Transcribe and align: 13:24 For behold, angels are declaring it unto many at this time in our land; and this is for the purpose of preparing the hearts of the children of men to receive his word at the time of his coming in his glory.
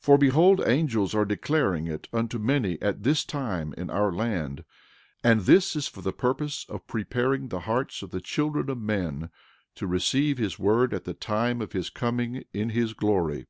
13:24 0.00 0.02
For 0.02 0.18
behold, 0.18 0.60
angels 0.66 1.14
are 1.14 1.24
declaring 1.24 1.86
it 1.86 2.10
unto 2.12 2.38
many 2.38 2.78
at 2.82 3.04
this 3.04 3.24
time 3.24 3.72
in 3.78 3.88
our 3.88 4.12
land; 4.12 4.64
and 5.24 5.40
this 5.40 5.74
is 5.74 5.88
for 5.88 6.02
the 6.02 6.12
purpose 6.12 6.66
of 6.68 6.86
preparing 6.86 7.48
the 7.48 7.60
hearts 7.60 8.02
of 8.02 8.10
the 8.10 8.20
children 8.20 8.68
of 8.68 8.76
men 8.76 9.30
to 9.76 9.86
receive 9.86 10.36
his 10.36 10.58
word 10.58 10.92
at 10.92 11.04
the 11.04 11.14
time 11.14 11.62
of 11.62 11.72
his 11.72 11.88
coming 11.88 12.44
in 12.52 12.68
his 12.68 12.92
glory. 12.92 13.46